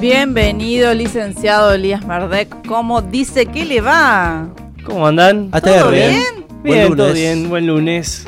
[0.00, 2.66] Bienvenido, licenciado Elías Mardek.
[2.66, 4.48] ¿Cómo dice que le va?
[4.84, 5.50] ¿Cómo andan?
[5.50, 6.22] ¿Todo bien?
[6.62, 7.14] Bien, Buen todo lunes.
[7.14, 8.26] bien, buen lunes.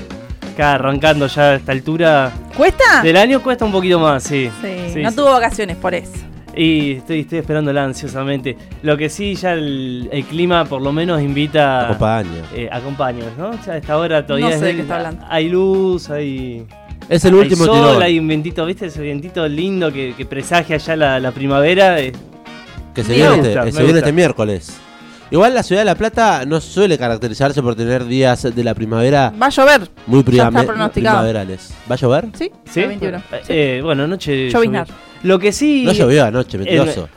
[0.53, 3.03] Acá arrancando ya a esta altura ¿Cuesta?
[3.03, 4.51] del año cuesta un poquito más, sí.
[4.61, 5.17] Sí, Sí, no sí.
[5.17, 6.13] tuvo vacaciones por eso.
[6.55, 8.59] Y estoy, estoy esperándola ansiosamente.
[8.83, 11.87] Lo que sí, ya el, el clima por lo menos invita...
[11.87, 12.43] Acompaña.
[12.55, 13.53] Eh, acompaña, ¿no?
[13.65, 15.25] Ya a esta hora todavía No sé es de del- qué está hablando.
[15.31, 16.67] hay luz, hay,
[17.09, 18.03] Es el hay último sol, tirón.
[18.03, 18.87] hay un vientito, ¿viste?
[18.87, 22.01] Ese vientito lindo que, que presagia ya la, la primavera.
[22.01, 22.13] eh.
[22.95, 24.77] Que se viene, gusta, este, me se viene este miércoles.
[25.31, 29.33] Igual la ciudad de La Plata no suele caracterizarse por tener días de la primavera
[29.41, 29.89] Va a llover.
[30.07, 31.73] muy primaverales.
[31.91, 32.27] ¿Va a llover?
[32.35, 32.51] ¿Sí?
[32.71, 32.81] ¿Sí?
[32.81, 33.17] El 21.
[33.19, 33.53] Eh, Sí.
[33.55, 34.51] eh, bueno, anoche.
[34.51, 34.87] Lloviznar.
[35.23, 35.85] Lo que sí.
[35.87, 37.09] No llovió anoche, mentiroso.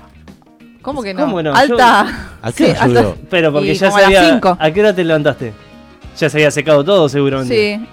[0.82, 1.22] ¿Cómo que no?
[1.26, 1.54] ¿Cómo no?
[1.54, 2.30] Alta.
[2.42, 3.00] ¿A qué hora Sí, llovió?
[3.00, 4.30] alta- Pero porque Y ya se a las había.
[4.30, 4.58] cinco.
[4.60, 5.54] ¿A qué hora te levantaste?
[6.18, 7.80] Ya se había secado todo, seguramente.
[7.82, 7.86] Sí.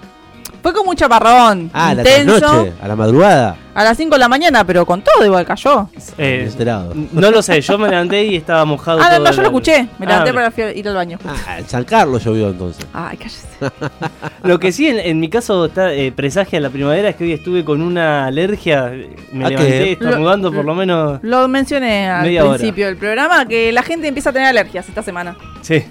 [0.63, 1.69] Fue con mucho chaparrón.
[1.73, 2.39] Ah, a la intenso.
[2.39, 3.57] trasnoche, a la madrugada.
[3.75, 5.89] A las 5 de la mañana, pero con todo igual cayó.
[6.17, 6.93] Eh, Inesperado.
[7.11, 8.99] no lo sé, yo me levanté y estaba mojado.
[9.01, 9.87] Ah, no, todo no, el- yo lo escuché.
[9.99, 10.35] Me Ah, levanté ok.
[10.53, 11.17] para ir al baño.
[11.27, 12.85] Ah, en San Carlos llovió entonces.
[12.93, 13.47] Ay, cállese.
[14.43, 17.33] Lo que sí, en, en mi caso, está, eh, presagia la primavera es que hoy
[17.33, 18.91] estuve con una alergia.
[19.33, 21.19] Me ¿A levanté estornudando por lo menos.
[21.23, 22.53] Lo mencioné al Media hora.
[22.57, 25.35] principio del programa, que la gente empieza a tener alergias esta semana.
[25.61, 25.83] Sí.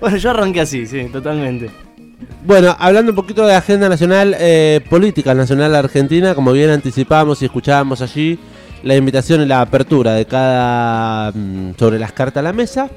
[0.00, 1.70] Bueno, yo arranqué así, sí, totalmente.
[2.42, 7.44] Bueno, hablando un poquito de agenda nacional, eh, política nacional argentina, como bien anticipábamos y
[7.44, 8.38] escuchábamos allí,
[8.82, 12.88] la invitación y la apertura de cada mm, sobre las cartas a la mesa,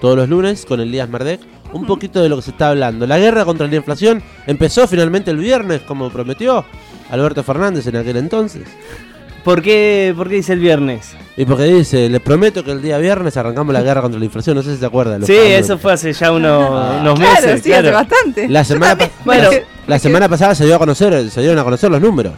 [0.00, 1.40] todos los lunes con el Díaz Merdec,
[1.74, 3.06] un poquito de lo que se está hablando.
[3.06, 6.64] La guerra contra la inflación empezó finalmente el viernes, como prometió
[7.10, 8.62] Alberto Fernández en aquel entonces.
[9.46, 11.14] ¿Por qué, por qué dice el viernes?
[11.36, 14.56] Y porque dice, les prometo que el día viernes arrancamos la guerra contra la inflación,
[14.56, 15.20] no sé si se acuerdan.
[15.20, 16.68] lo Sí, eso fue hace ya unos,
[17.00, 17.62] unos claro, meses.
[17.62, 17.86] sí, claro.
[17.88, 18.48] hace bastante.
[18.48, 19.48] La semana, pa- Bueno,
[19.86, 22.32] la semana pasada se dio a conocer, se dieron a conocer los números.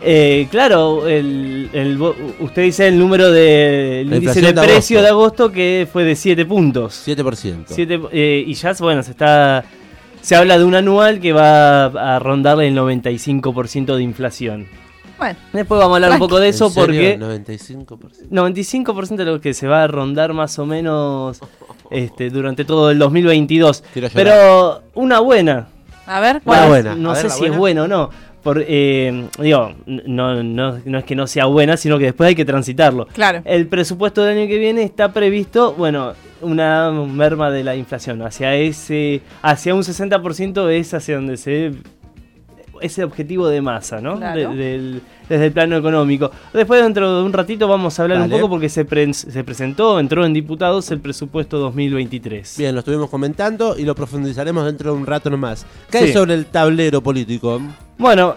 [0.00, 2.00] Eh, claro, el, el
[2.40, 5.02] usted dice el número del La índice de de precio agosto.
[5.02, 7.02] de agosto que fue de 7 puntos.
[7.06, 7.64] 7%.
[7.66, 9.64] Siete, eh, y ya, bueno, se está
[10.22, 14.66] se habla de un anual que va a rondar el 95% de inflación.
[15.18, 17.18] Bueno, Después vamos a hablar un poco de ¿En eso serio?
[17.18, 18.28] porque 95%.
[18.30, 21.40] 95% de lo que se va a rondar más o menos
[21.90, 23.82] este, durante todo el 2022.
[23.92, 24.24] Quiero llorar.
[24.24, 25.68] Pero una buena,
[26.06, 26.68] a ver, Una ¿cuál es?
[26.68, 26.94] buena.
[26.94, 27.54] no A sé ver, la si buena.
[27.54, 28.10] es bueno o no.
[28.42, 32.34] Por, eh, digo, no, no, no es que no sea buena, sino que después hay
[32.36, 33.06] que transitarlo.
[33.08, 33.42] Claro.
[33.44, 38.22] El presupuesto del año que viene está previsto, bueno, una merma de la inflación.
[38.22, 41.72] Hacia ese, hacia un 60% es hacia donde se
[42.80, 44.16] ese objetivo de masa, ¿no?
[44.16, 44.50] Claro.
[44.50, 46.30] De- del- desde el plano económico.
[46.54, 50.00] Después, dentro de un ratito, vamos a hablar un poco porque se, pre- se presentó,
[50.00, 52.56] entró en diputados el presupuesto 2023.
[52.58, 55.66] Bien, lo estuvimos comentando y lo profundizaremos dentro de un rato nomás.
[55.90, 56.12] ¿Qué hay Sí.
[56.14, 57.60] sobre el tablero político?
[57.98, 58.36] Bueno,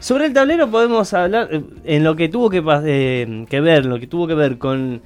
[0.00, 3.98] sobre el tablero podemos hablar eh, en lo que tuvo que, eh, que ver, lo
[4.00, 5.00] que tuvo que ver con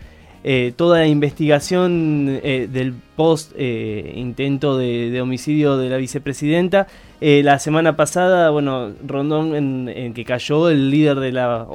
[0.45, 6.87] eh, toda la investigación eh, del post eh, intento de, de homicidio de la vicepresidenta.
[7.21, 11.67] Eh, la semana pasada, bueno, Rondón en, en que cayó el líder de la,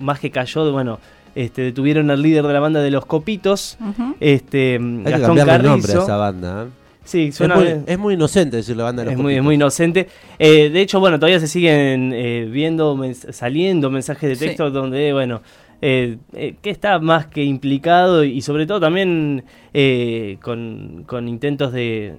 [0.00, 0.98] más que cayó, bueno,
[1.36, 4.16] este, detuvieron al líder de la banda de los Copitos, Ujú.
[4.20, 6.02] este, Hay que Gastón cambiarle el nombre a Carrizo.
[6.02, 6.64] esa banda.
[6.64, 6.70] ¿eh?
[7.04, 7.84] Sí, Es suena muy, bien.
[7.86, 10.08] es muy inocente decir la banda de los Es muy, es muy inocente.
[10.40, 14.46] Eh, de hecho, bueno, todavía se siguen eh, viendo, mens- saliendo mensajes de Sí.
[14.46, 15.40] texto donde, bueno,
[15.82, 19.44] eh, eh, que está más que implicado y sobre todo también
[19.74, 22.14] eh, con, con intentos de...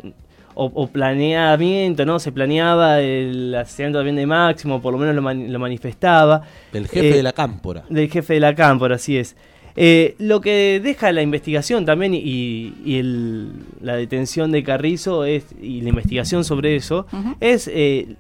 [0.60, 2.18] O, o planeamiento, ¿no?
[2.18, 6.42] Se planeaba el asesinato también de Máximo, por lo menos lo, lo manifestaba.
[6.74, 7.84] El jefe Eh, de la cámpora.
[7.92, 9.36] Del jefe de la cámpora, así es.
[9.76, 13.52] Eh, lo que deja la investigación también y, y el-
[13.82, 17.36] la detención de Carrizo es, y la investigación sobre eso Ujú.
[17.40, 18.16] es eh,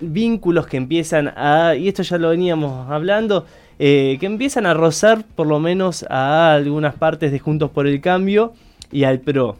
[0.00, 3.46] vínculos que empiezan a, y esto ya lo veníamos hablando,
[3.78, 8.00] eh, que empiezan a rozar por lo menos a algunas partes de Juntos por el
[8.00, 8.54] Cambio
[8.90, 9.56] y al PRO,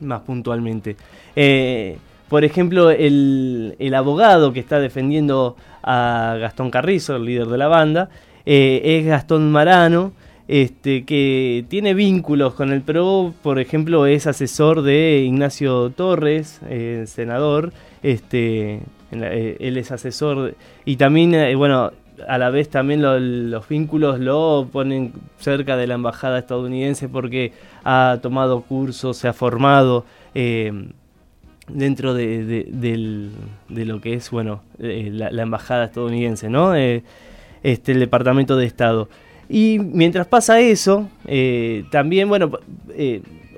[0.00, 0.96] más puntualmente.
[1.36, 1.96] Eh,
[2.28, 7.68] por ejemplo, el, el abogado que está defendiendo a Gastón Carrizo, el líder de la
[7.68, 8.10] banda,
[8.44, 10.12] eh, es Gastón Marano,
[10.46, 16.60] este, que tiene vínculos con el PRO, por ejemplo, es asesor de Ignacio Torres,
[17.06, 17.72] senador,
[18.02, 18.80] este,
[19.12, 21.92] él es asesor, y también, bueno,
[22.28, 27.52] a la vez también lo- los vínculos lo ponen cerca de la embajada estadounidense porque
[27.84, 30.88] ha tomado cursos, se ha formado eh,
[31.68, 32.72] dentro de,
[33.68, 36.74] lo que es, bueno, eh, la, embajada estadounidense, ¿no?
[36.74, 37.02] Eh,
[37.62, 39.08] este, el Departamento de Estado.
[39.48, 41.08] Y mientras pasa eso,
[41.90, 42.50] también, bueno,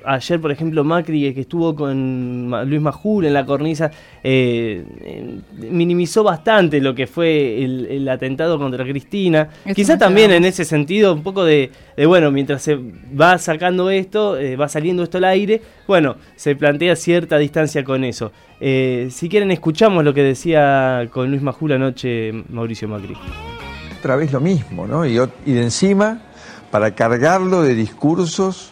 [0.05, 3.91] ayer, por ejemplo, Macri, que estuvo con Luis Majul en la cornisa,
[4.23, 5.39] eh, eh,
[5.71, 9.49] minimizó bastante lo que fue el, atentado contra Cristina.
[9.75, 11.71] Quizá también en ese sentido, un poco de,
[12.07, 12.79] bueno, mientras se
[13.19, 18.33] va sacando esto, va saliendo esto al aire, bueno, se plantea cierta distancia con eso.
[18.61, 23.17] si quieren, escuchamos lo que decía con Luis Majul anoche Mauricio Macri.
[23.99, 25.07] Otra vez lo mismo, ¿no?
[25.07, 26.23] y de encima
[26.73, 28.72] para cargarlo de discursos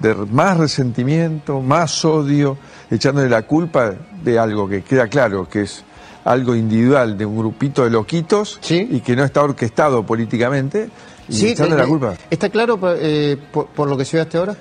[0.00, 2.56] de más resentimiento, más odio,
[2.90, 3.92] echándole la culpa
[4.24, 5.84] de algo que queda claro, que es
[6.24, 10.90] algo individual de un grupito de loquitos y que no está orquestado políticamente,
[11.28, 12.14] y echándole la culpa.
[12.30, 14.56] ¿Está claro eh, por, lo que se ve hasta ahora?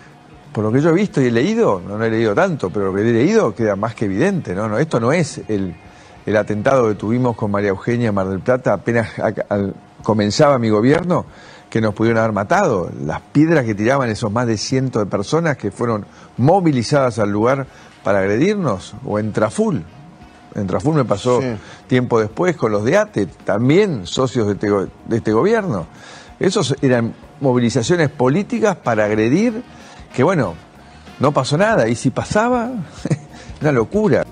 [0.54, 2.94] Por lo que yo he visto y he leído, no, he leído tanto, pero lo
[2.94, 4.68] que he leído queda más que evidente, ¿no?
[4.68, 5.76] no esto no es el,
[6.26, 9.10] el atentado que tuvimos con María Eugenia Mar del Plata apenas
[10.04, 11.26] comenzaba mi gobierno,
[11.70, 15.58] que nos pudieron haber matado, las piedras que tiraban esos más de cientos de personas
[15.58, 16.06] que fueron
[16.38, 17.68] movilizadas al lugar
[18.04, 19.84] para agredirnos, o en Traful.
[20.56, 21.42] En Traful me pasó
[21.88, 25.86] tiempo después con los de ATE, también socios de este, de este gobierno.
[26.40, 29.62] Esos eran movilizaciones políticas para agredir,
[30.14, 30.56] que bueno,
[31.20, 32.72] no pasó nada, y si pasaba,
[33.62, 34.26] una locura.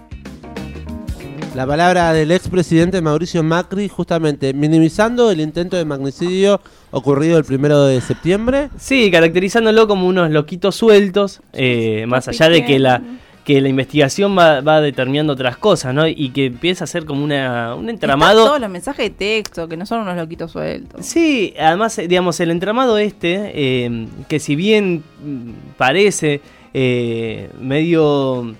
[1.57, 6.62] La palabra del expresidente Mauricio Macri, justamente minimizando el intento de magnicidio
[6.92, 8.69] ocurrido el primero de septiembre.
[8.77, 13.01] Sí, caracterizándolo como unos loquitos sueltos, eh, más allá de que la
[13.44, 16.07] que la investigación va, determinando otras cosas, ¿no?
[16.07, 18.45] Y que empieza a ser como una, un entramado.
[18.45, 21.04] todos los mensajes de texto, que no son unos loquitos sueltos.
[21.04, 26.39] Sí, además, digamos, el entramado este, eh, que si bien mm, parece
[26.75, 28.54] eh, medio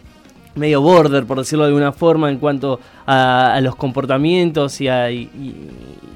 [0.58, 5.10] medio border, por decirlo de alguna forma, en cuanto a, los comportamientos y a,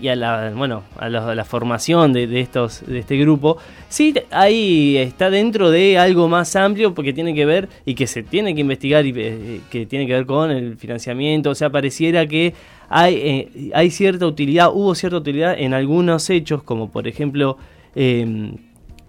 [0.01, 3.57] la, bueno, a, la, formación de, estos, de este grupo,
[3.89, 8.23] sí ahí está dentro de algo más amplio porque tiene que ver y que se
[8.23, 12.25] tiene que investigar y eh, que tiene que ver con el financiamiento, o sea, pareciera
[12.25, 12.53] que
[12.89, 17.57] hay, eh, hay cierta utilidad, hubo cierta utilidad en algunos hechos, como por ejemplo...
[17.95, 18.55] Em,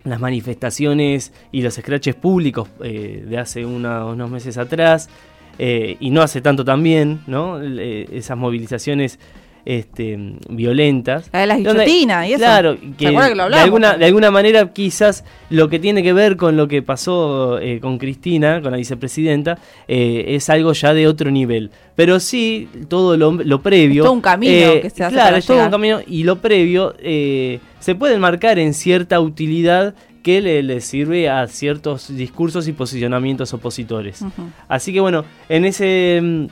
[0.04, 5.08] las manifestaciones y los scratches públicos eh, de hace unos meses atrás,
[5.58, 7.60] eh, y no hace tanto también, ¿no?
[7.60, 9.18] esas movilizaciones
[9.64, 10.18] este,
[10.48, 11.28] violentas.
[11.32, 12.38] La de las guillotinas y eso.
[12.38, 16.68] Claro, que, de, alguna, de alguna manera quizás lo que tiene que ver con lo
[16.68, 21.70] que pasó eh, con Cristina, con la vicepresidenta, es algo ya de otro nivel.
[21.94, 24.04] Pero sí, todo lo, lo previo...
[24.04, 26.94] todo un camino que se hace Claro, es todo un camino y lo previo
[27.82, 34.24] se puede marcar en cierta utilidad que le, sirve a ciertos discursos y posicionamientos opositores.
[34.68, 36.48] Así que bueno, en ese,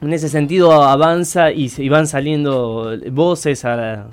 [0.00, 3.64] en ese sentido avanza y, van saliendo voces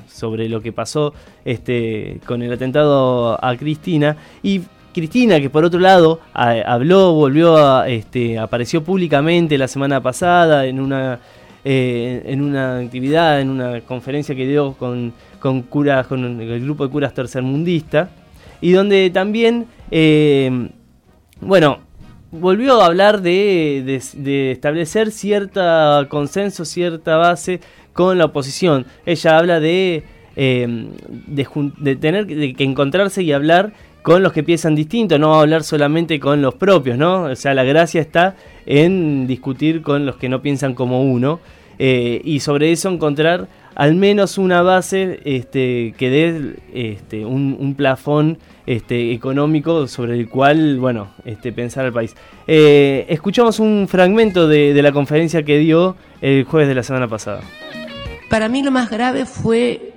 [0.07, 1.13] sobre lo que pasó
[1.43, 4.15] este, con el atentado a Cristina.
[4.41, 4.61] Y
[4.93, 10.79] Cristina, que por otro lado habló, volvió a, este, apareció públicamente la semana pasada en
[10.79, 11.19] una,
[11.65, 15.13] eh, en una actividad, en una conferencia que dio con
[15.43, 18.09] con, curas, con el grupo de curas tercermundista,
[18.61, 20.69] y donde también, eh,
[21.41, 21.79] bueno,
[22.33, 24.01] volvió a hablar de,
[24.51, 27.61] establecer cierta consenso, cierta base
[27.93, 28.85] con la oposición.
[29.05, 30.03] Ella habla de,
[30.35, 30.87] eh,
[31.27, 36.41] de, tener que encontrarse y hablar con los que piensan distinto, no hablar solamente con
[36.41, 37.23] los propios, ¿no?
[37.23, 38.35] O sea, la gracia está
[38.65, 41.39] en discutir con los que no piensan como uno
[41.79, 48.37] eh, y sobre eso encontrar al menos una base este, que dé este, un, plafón
[48.65, 52.15] este, económico sobre el cual, bueno, este, pensar al país.
[52.47, 57.07] Eh, escuchamos un fragmento de, de la conferencia que dio el jueves de la semana
[57.07, 57.41] pasada.
[58.29, 59.93] Para mí lo más grave fue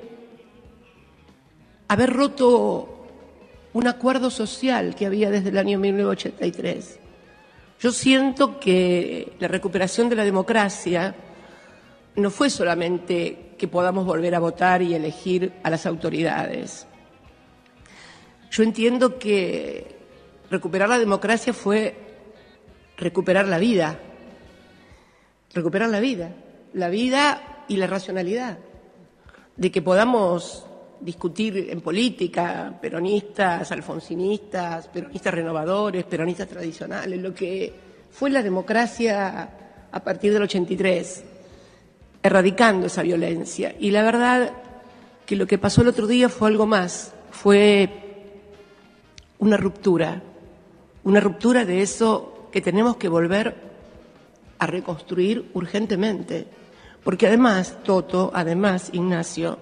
[1.89, 2.93] haber roto
[3.73, 6.99] un acuerdo social que había desde el año 1983.
[7.79, 11.15] Yo siento que la recuperación de la democracia
[12.17, 16.87] no fue solamente que podamos volver a votar y elegir a las autoridades.
[18.51, 19.97] Yo entiendo que
[20.51, 21.95] recuperar la democracia fue
[22.97, 23.99] recuperar la vida,
[25.53, 26.33] recuperar la vida,
[26.73, 28.59] la vida y la racionalidad,
[29.57, 30.67] de que podamos
[31.01, 37.73] discutir en política, peronistas, alfonsinistas, peronistas renovadores, peronistas tradicionales, lo que
[38.11, 39.51] fue la democracia
[39.91, 41.36] a partir del 83
[42.27, 43.75] erradicando esa violencia.
[43.79, 44.53] Y la verdad
[45.25, 47.91] que lo que pasó el otro día fue algo más, fue
[49.39, 50.23] una ruptura,
[51.05, 53.57] una ruptura de eso que tenemos que volver
[54.59, 56.47] a reconstruir urgentemente.
[57.03, 59.59] Porque además, Toto, además, Ignacio,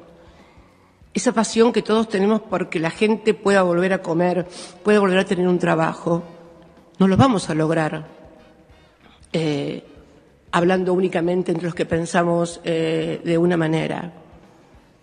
[1.12, 4.47] esa pasión que todos tenemos porque la gente pueda volver a comer,
[4.83, 6.25] pueda volver a tener un trabajo,
[6.99, 8.06] no lo vamos a lograr
[9.33, 9.85] eh,
[10.55, 14.13] hablando únicamente entre los que pensamos eh, de una manera.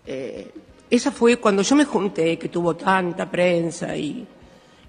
[0.07, 0.49] Eh,
[0.89, 4.25] esa fue cuando yo me junté, que tuvo tanta prensa y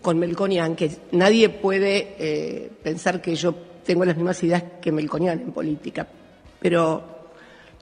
[0.00, 3.52] con Melconian, que nadie puede eh, pensar que yo
[3.84, 6.06] tengo las mismas ideas que Melconian en política,
[6.60, 7.02] pero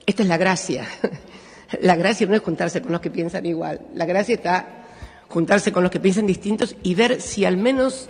[0.06, 0.86] esta es la gracia.
[1.82, 4.86] La gracia no es juntarse con los que piensan igual, la gracia está
[5.28, 8.08] juntarse con los que piensan distintos y ver si al menos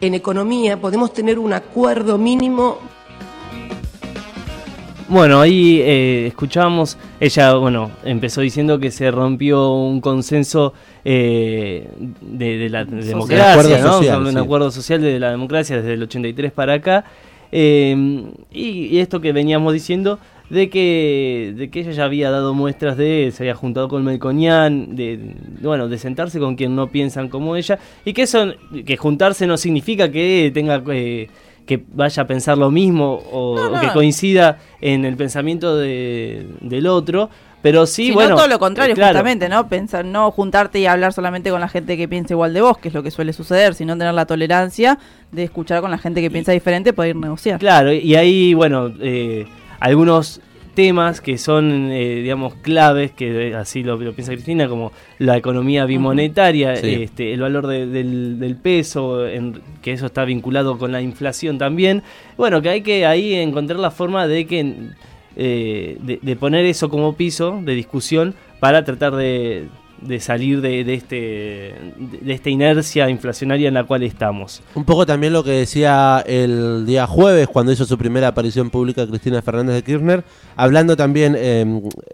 [0.00, 2.78] en economía podemos tener un acuerdo mínimo
[5.08, 11.88] Bueno, ahí eh, escuchábamos, ella, bueno, empezó diciendo que se rompió un consenso eh,
[12.20, 13.92] de, de la democracia, ¿no?
[13.98, 14.38] social, un sí.
[14.38, 17.04] acuerdo social de la democracia desde el 83 para acá.
[17.52, 20.18] Eh, y, y esto que veníamos diciendo
[20.50, 24.96] de que, de que ella ya había dado muestras de, se había juntado con Melconian,
[24.96, 28.96] de, de, bueno, de sentarse con quien no piensan como ella, y que eso, que
[28.96, 30.82] juntarse no significa que tenga...
[31.66, 36.46] que vaya a pensar lo mismo o, No, o que coincida en el pensamiento de-
[36.60, 37.28] del otro,
[37.62, 38.30] pero sí, Si bueno.
[38.30, 39.14] no, todo lo contrario, eh, claro.
[39.14, 39.68] justamente, ¿no?
[39.68, 42.88] Pensar, no juntarte y hablar solamente con la gente que piensa igual de vos, que
[42.88, 44.98] es lo que suele suceder, sino tener la tolerancia
[45.32, 47.58] de escuchar con la gente que piensa diferente, poder negociar.
[47.58, 49.46] Claro, y ahí, bueno, eh,
[49.80, 50.40] algunos
[50.76, 55.36] temas que son, eh, digamos, claves, que eh, así lo, lo piensa Cristina, como la
[55.36, 57.02] economía bimonetaria, Sí.
[57.02, 61.58] este, el valor de- del, del peso, en- que eso está vinculado con la inflación
[61.58, 62.04] también.
[62.36, 64.74] Bueno, que hay que ahí encontrar la forma de que
[65.38, 69.66] eh, de, de poner eso como piso de discusión para tratar de,
[70.00, 74.62] de salir de, de este de esta inercia inflacionaria en la cual estamos.
[74.74, 79.06] Un poco también lo que decía el día jueves cuando hizo su primera aparición pública
[79.06, 80.24] Cristina Fernández de Kirchner,
[80.56, 81.64] hablando también eh,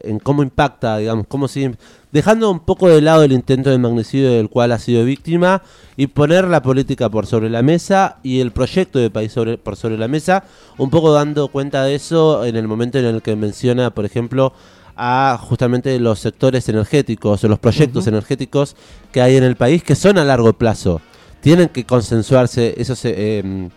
[0.02, 1.76] en cómo impacta, digamos, cómo sigue,
[2.12, 5.62] dejando un poco de lado el intento de magnicidio del cual ha sido víctima
[5.96, 9.76] y poner la política por sobre la mesa y el proyecto de país sobre, por
[9.76, 10.44] sobre la mesa,
[10.78, 14.52] un poco dando cuenta de eso en el momento en el que menciona, por ejemplo,
[14.96, 18.76] a justamente los sectores energéticos o los proyectos energéticos
[19.12, 21.00] que hay en el país que son a largo plazo.
[21.40, 23.68] Tienen que consensuarse esos, eh, em,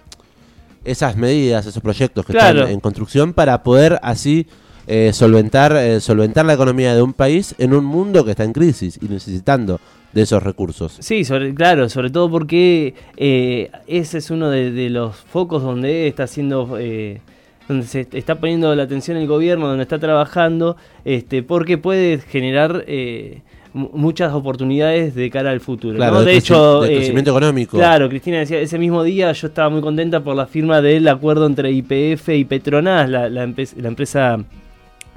[0.83, 2.59] esas medidas, esos proyectos que Claro.
[2.59, 4.47] están en construcción para poder así
[4.87, 8.53] eh, solventar, eh, solventar la economía de un país en un mundo que está en
[8.53, 9.79] crisis y necesitando
[10.13, 10.95] de esos recursos.
[10.99, 16.07] Sí, sobre, claro, sobre todo porque eh, ese es uno de, de los focos donde
[16.07, 17.19] está haciendo, eh,
[17.67, 22.83] donde se está poniendo la atención el gobierno, donde está trabajando, este, porque puede generar
[22.87, 23.41] eh,
[23.73, 25.95] mu- muchas oportunidades de cara al futuro.
[25.97, 26.21] Claro, ¿no?
[26.23, 27.77] de hecho, de eh, crecimiento económico.
[27.77, 31.45] Claro, Cristina decía, ese mismo día yo estaba muy contenta por la firma del acuerdo
[31.47, 34.37] entre IPF y Petronas, la, la, empe- la empresa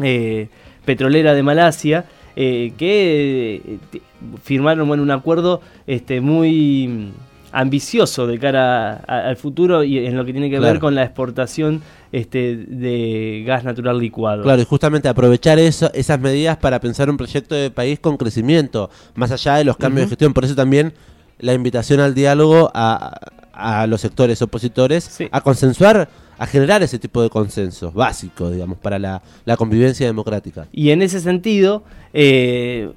[0.02, 0.48] eh,
[0.84, 3.60] petrolera de Malasia, eh, que
[3.92, 4.00] eh,
[4.42, 7.10] firmaron bueno, un acuerdo este, muy
[7.52, 10.72] ambicioso de cara a- al futuro y en lo que tiene que Claro.
[10.74, 14.42] ver con la exportación este, de gas natural licuado.
[14.42, 18.88] Claro, y justamente aprovechar eso, esas medidas para pensar un proyecto de país con crecimiento,
[19.14, 20.32] más allá de los cambios de gestión.
[20.32, 20.92] Por eso también
[21.38, 23.18] la invitación al diálogo a,
[23.52, 25.28] a los sectores opositores Sí.
[25.30, 30.66] a consensuar, a generar ese tipo de consensos básicos, digamos, para la, la convivencia democrática.
[30.72, 31.82] Y en ese sentido,
[32.14, 32.90] eh,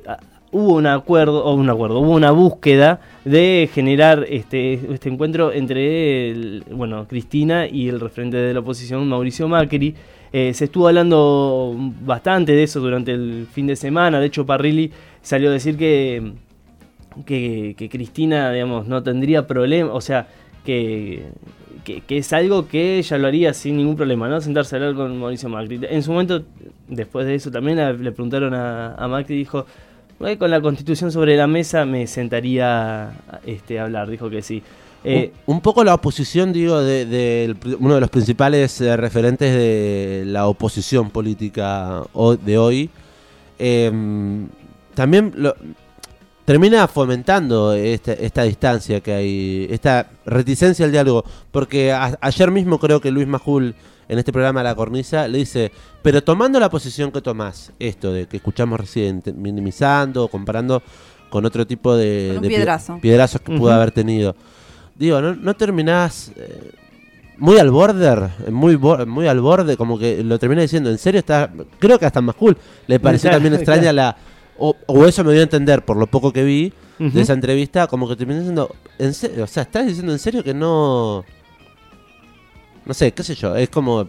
[0.52, 6.62] hubo un acuerdo, o un acuerdo, hubo una búsqueda de generar este, este encuentro entre
[6.72, 9.96] bueno, Cristina y el referente de la oposición, Mauricio Macri.
[10.34, 14.20] Eh, se estuvo hablando bastante de eso durante el fin de semana.
[14.20, 14.92] De hecho, Parrilli
[15.22, 16.34] salió a decir que,
[17.26, 20.28] que, Cristina, digamos, no tendría problema, o sea,
[20.66, 21.26] que,
[21.84, 24.40] que, es algo que ella lo haría sin ningún problema, ¿no?
[24.40, 25.82] Sentarse a hablar con Mauricio Macri.
[25.90, 26.44] En su momento,
[26.88, 29.91] después de eso, también le preguntaron a, a Macri y dijo, "Eh,
[30.38, 33.12] con la constitución sobre la mesa me sentaría
[33.46, 34.62] este, a hablar, dijo que sí.
[35.04, 40.48] Eh, un, poco la oposición, digo, de, uno de los principales eh, referentes de la
[40.48, 42.04] oposición política
[42.46, 42.90] de hoy,
[43.58, 44.48] em,
[44.94, 45.56] también lo-
[46.52, 52.78] termina fomentando esta, esta distancia que hay, esta reticencia al diálogo, porque a- ayer mismo
[52.78, 53.74] creo que Luis Majul
[54.10, 58.26] en este programa La Cornisa le dice, pero tomando la posición que tomás, esto de
[58.28, 60.84] que escuchamos recién, minimizando, comparando
[61.30, 63.00] con otro tipo de, de pie- piedrazo.
[63.02, 64.36] piedrazos que pudo haber tenido.
[64.96, 66.72] Digo, ¿no, no terminás eh,
[67.38, 68.30] muy al border?
[68.52, 71.50] Muy, bo- muy al borde, como que lo termina diciendo, ¿en serio está?
[71.80, 72.58] Creo que hasta más cool.
[72.88, 74.18] Le pareció también extraña la...
[74.64, 77.88] O, o eso me dio a entender por lo poco que vi de esa entrevista,
[77.88, 79.46] como que terminó diciendo, ¿en serio?
[79.46, 81.26] O sea, ¿estás diciendo en serio que no...?
[82.86, 84.08] No sé, qué sé yo, es como...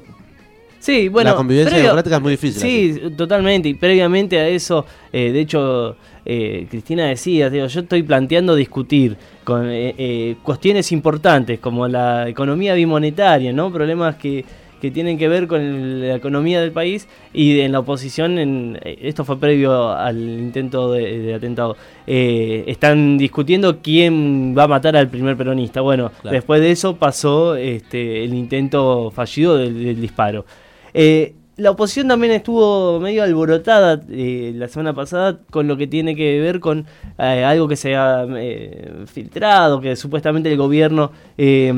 [0.79, 1.31] Sí, bueno.
[1.31, 2.61] la convivencia previo- democrática es muy difícil.
[2.61, 3.69] Sí, totalmente.
[3.69, 9.17] Y previamente a eso, eh, de hecho, eh, Cristina decía, digo, yo estoy planteando discutir
[9.45, 13.73] con eh, eh, cuestiones importantes como la economía bimonetaria, ¿no?
[13.73, 14.45] Problemas que,
[14.83, 18.99] que tienen que ver con la economía del país y en la oposición, en, eh,
[19.03, 24.97] esto fue previo al intento de, de atentado, eh, están discutiendo quién va a matar
[24.97, 25.81] al primer peronista.
[25.83, 26.35] Bueno, Claro.
[26.35, 30.45] después de eso pasó este, el intento fallido del, del disparo.
[30.93, 36.17] Eh, la oposición también estuvo medio alborotada eh, la semana pasada con lo que tiene
[36.17, 36.87] que ver con
[37.19, 41.73] eh, algo que se ha eh, filtrado, que supuestamente el gobierno eh,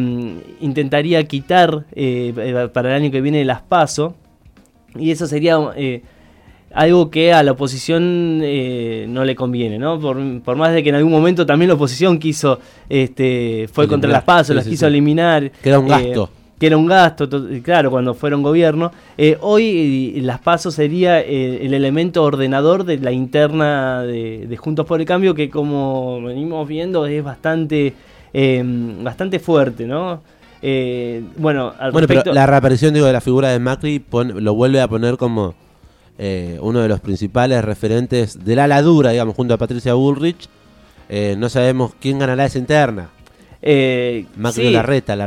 [0.60, 1.86] intentaría quitar
[2.72, 4.14] para el año que viene las PASO.
[4.96, 5.58] Y eso sería
[6.74, 9.98] algo que a la oposición eh, no le conviene, ¿no?
[10.00, 14.10] Por, por más de que en algún momento también la oposición quiso, este, fue contra
[14.10, 14.88] las PASO, sí, las sí, quiso sí.
[14.88, 15.50] eliminar.
[15.62, 16.30] Que era un eh, gasto.
[16.64, 18.90] Que era un gasto, to- claro, cuando fueron gobierno.
[19.18, 24.86] Eh, hoy las PASO sería eh, el elemento ordenador de la interna de, de Juntos
[24.86, 27.92] por el Cambio, que como venimos viendo es bastante,
[28.32, 28.64] eh,
[29.02, 30.22] bastante fuerte, ¿no?
[30.62, 34.42] Eh, bueno, al Bueno, respecto- pero la reaparición digo, de la figura de Macri pon-
[34.42, 35.54] lo vuelve a poner como
[36.16, 40.48] eh, uno de los principales referentes del ala dura, digamos, junto a Patricia Bullrich.
[41.10, 43.10] Eh, no sabemos quién ganará esa interna.
[43.66, 44.66] Eh, Macri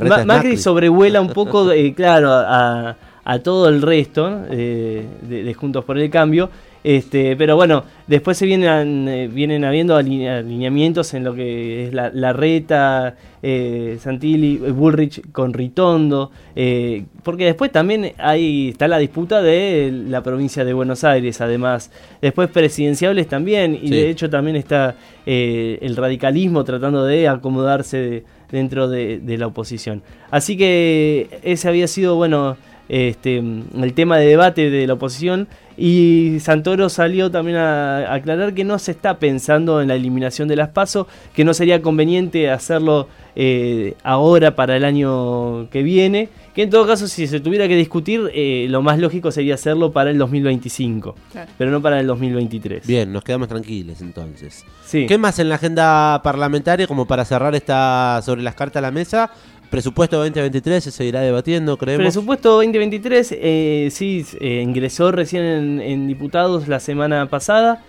[0.10, 0.58] Ma- es Macri, Macri.
[0.62, 5.98] sobrevuela un poco, eh, claro, a, a todo el resto eh, de, de Juntos por
[5.98, 6.50] el Cambio.
[6.84, 11.94] Este, pero bueno, después se vienen, eh, vienen habiendo aline- alineamientos en lo que es
[11.94, 19.00] la, Larreta, eh, Santilli, eh, Bullrich con Ritondo, eh, porque después también hay, está la
[19.00, 21.92] disputa de la provincia de Buenos Aires, además.
[22.22, 23.90] Después presidenciables también, y Sí.
[23.90, 29.48] de hecho también está eh, el radicalismo tratando de acomodarse de- dentro de, de la
[29.48, 30.04] oposición.
[30.32, 32.56] Así que ese había sido, bueno,
[32.88, 38.64] este, el tema de debate de la oposición y Santoro salió también a aclarar que
[38.64, 43.08] no se está pensando en la eliminación de las PASO, que no sería conveniente hacerlo
[43.36, 47.76] eh, ahora para el año que viene, que en todo caso si se tuviera que
[47.76, 51.52] discutir, eh, lo más lógico sería hacerlo para el 2025, Claro.
[51.56, 52.88] pero no para el 2023.
[52.88, 54.66] Bien, nos quedamos tranquilos entonces.
[54.84, 55.06] Sí.
[55.08, 58.90] ¿Qué más en la agenda parlamentaria como para cerrar esta sobre las cartas a la
[58.92, 59.30] mesa?
[59.70, 62.04] Presupuesto 2023 se seguirá debatiendo, creemos.
[62.06, 67.84] Presupuesto 2023, eh, sí, eh, ingresó recién en, en diputados la semana pasada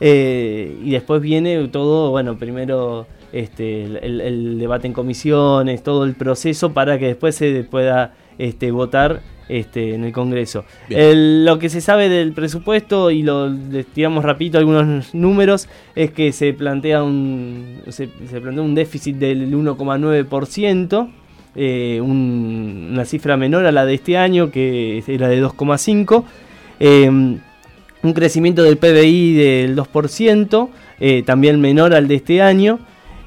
[0.00, 6.14] eh, y después viene todo, bueno, primero este, el, el- debate en comisiones, todo el
[6.14, 10.64] proceso para que después se pueda este, votar este, en el Congreso.
[10.88, 16.10] El- lo que se sabe del presupuesto y lo les tiramos rapidito algunos números es
[16.10, 21.10] que se plantea un se, se plantea un déficit del 1,9%,
[21.56, 26.24] eh, un- una cifra menor a la de este año que era de 2,5,
[26.78, 32.78] eh, un crecimiento del PBI del 2%, eh, también menor al de este año.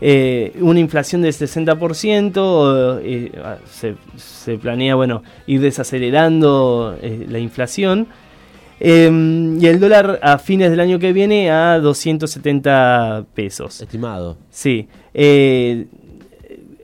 [0.06, 6.98] eh, una inflación del 60%, eh, ah, se, se planea bueno ir desacelerando
[7.30, 8.08] la inflación.
[8.82, 9.10] Eh,
[9.62, 13.80] y el dólar a fines del año que viene a 270 pesos.
[13.82, 14.36] Estimado.
[14.50, 14.88] Sí.
[15.14, 15.86] eh,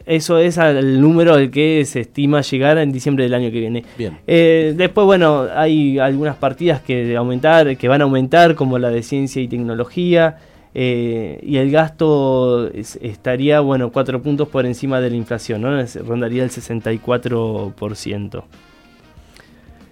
[0.10, 3.84] eso es el número al que se estima llegar en diciembre del año que viene.
[3.98, 4.18] Bien.
[4.28, 9.04] Eh, después, bueno, hay algunas partidas que aumentar, que van a aumentar, como la de
[9.04, 10.38] ciencia y tecnología.
[10.76, 15.80] eh, y el gasto es- estaría, bueno, cuatro puntos por encima de la inflación, ¿no?
[15.80, 18.44] Es- rondaría el 64%.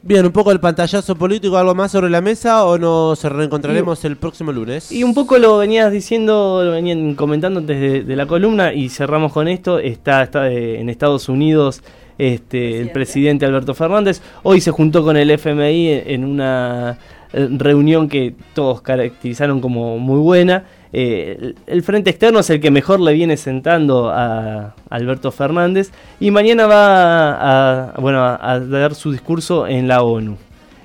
[0.07, 4.15] Bien, un poco el pantallazo político, algo más sobre la mesa o nos reencontraremos el
[4.15, 4.89] próximo lunes.
[4.89, 8.87] Y un poco lo venías diciendo, lo venían comentando antes de, de la columna y
[8.87, 9.79] cerramos con esto.
[9.79, 11.83] Está, está eh, en Estados Unidos
[12.17, 14.21] este, el presidente Alberto Fernández.
[14.43, 16.97] Hoy se juntó con el FMI en, en una
[17.33, 20.63] eh, reunión que todos caracterizaron como muy buena.
[20.93, 26.31] Eh, el, frente externo es el que mejor le viene sentando a Alberto Fernández y
[26.31, 30.37] mañana va a, a- bueno, a- a dar su discurso en la ONU.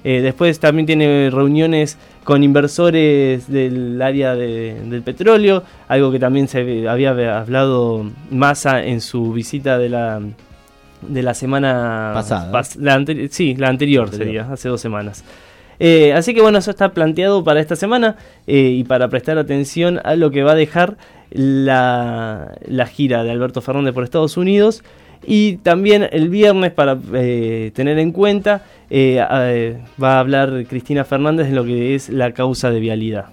[0.04, 6.48] Eh, después también tiene reuniones con inversores del área de- del petróleo, algo que también
[6.48, 10.20] se había hablado Massa en su visita de la
[11.02, 12.52] de la semana Pasada.
[12.52, 14.26] pas- la anteri- sí, la anterior, Anterior.
[14.26, 15.24] sería, hace dos semanas.
[15.84, 18.14] Eh, así que bueno, eso está planteado para esta semana
[18.46, 20.96] eh, y para prestar atención a lo que va a dejar
[21.32, 24.82] la, la gira de Alberto Fernández por Estados Unidos.
[25.24, 31.04] Y también el viernes, para eh, tener en cuenta, eh, eh, va a hablar Cristina
[31.04, 33.26] Fernández de lo que es la causa de vialidad.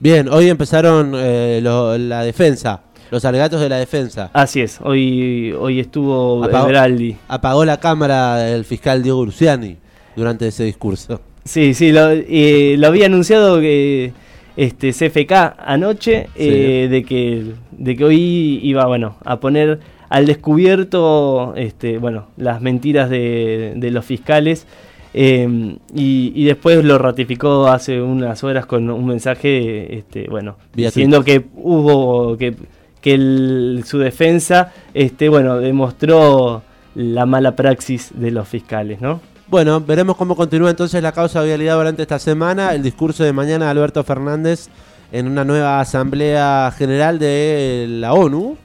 [0.00, 4.30] Bien, hoy empezaron eh, lo- la defensa, los alegatos de la defensa.
[4.32, 7.16] Así es, hoy, hoy estuvo Apagó- Everaldi.
[7.26, 9.76] Apagó la cámara el fiscal Diego Luciani
[10.14, 11.20] durante ese discurso.
[11.48, 14.12] Sí, sí, lo, eh, lo había anunciado que
[14.56, 19.78] este, CFK anoche eh, de, que, de que hoy iba bueno, a poner
[20.10, 24.66] al descubierto este, bueno, las mentiras de, de los fiscales.
[25.14, 30.88] eh, y, y después lo ratificó hace unas horas con un mensaje este, bueno, Vía
[30.88, 32.54] diciendo que hubo que,
[33.00, 36.62] que el- su defensa este, bueno, demostró
[36.94, 39.20] la mala praxis de los fiscales, ¿no?
[39.50, 42.74] Bueno, veremos cómo continúa entonces la causa de vialidad durante esta semana.
[42.74, 44.68] El discurso de mañana de Alberto Fernández
[45.10, 48.58] en una nueva asamblea general de la ONU.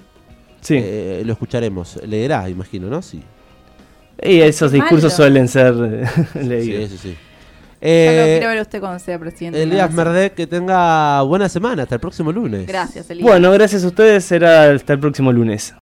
[0.59, 0.75] Sí.
[0.77, 1.99] Eh, lo escucharemos.
[2.05, 3.01] Leerá, imagino, ¿no?
[3.01, 3.21] Sí.
[4.21, 5.15] y esos discursos malo.
[5.15, 5.73] suelen ser
[6.33, 6.89] Sí, leídos.
[6.91, 7.09] sí, sí.
[7.09, 9.59] Lo Eh, quiero ver a usted cuando sea presidente.
[9.59, 9.93] de la Elías.
[9.93, 11.83] Merdec, que tenga buena semana.
[11.83, 12.67] Hasta el próximo lunes.
[12.67, 13.25] Gracias, Elías.
[13.27, 14.25] Bueno, gracias a ustedes.
[14.25, 15.71] Será hasta el próximo lunes.